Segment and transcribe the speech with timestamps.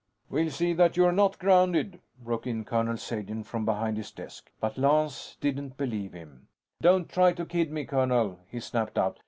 [0.31, 4.49] "We'll see that you're not grounded," broke in Colonel Sagen, from behind his desk.
[4.59, 6.47] But Lance didn't believe him.
[6.81, 9.19] "Don't try to kid me, colonel," he snapped out.